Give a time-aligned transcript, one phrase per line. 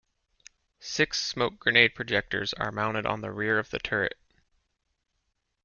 [0.79, 4.17] Six smoke grenade projectors are mounted on the rear of the turret.